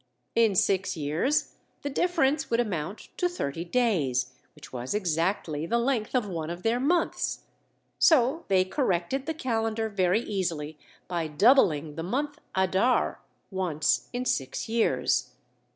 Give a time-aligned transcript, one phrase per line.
[0.33, 1.53] In six years,
[1.83, 6.63] the difference would amount to thirty days, which was exactly the length of one of
[6.63, 7.43] their months.
[7.99, 14.67] So they corrected the calendar very easily by doubling the month Adar once in six
[14.67, 15.33] years.